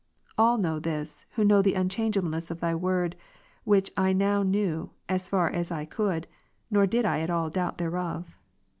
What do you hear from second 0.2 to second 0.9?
All know